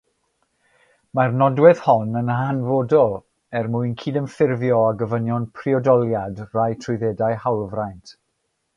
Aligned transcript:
Mae'r 1.17 1.35
nodwedd 1.41 1.81
hon 1.87 2.15
yn 2.21 2.31
hanfodol 2.39 3.13
er 3.61 3.71
mwyn 3.75 3.93
cydymffurfio 4.05 4.83
â 4.89 4.99
gofynion 5.03 5.49
priodoliad 5.61 6.45
rhai 6.59 6.69
trwyddedau 6.87 7.43
hawlfraint. 7.47 8.21